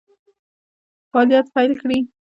فعالیت 1.11 1.47
پیل 1.55 1.71
کړي. 1.81 1.99